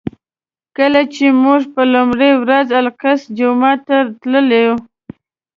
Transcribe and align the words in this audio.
کله 0.77 1.01
چې 1.13 1.25
موږ 1.43 1.61
په 1.73 1.81
لومړي 1.93 2.31
ورځ 2.43 2.67
الاقصی 2.79 3.29
جومات 3.39 3.79
ته 3.87 3.97
تللو. 4.21 4.73